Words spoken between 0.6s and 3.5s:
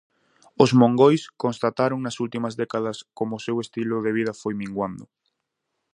Os mongois constataron nas últimas décadas como o